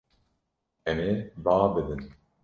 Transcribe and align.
Em 0.89 0.97
ê 1.09 1.11
ba 1.43 1.55
bidin. 1.73 2.01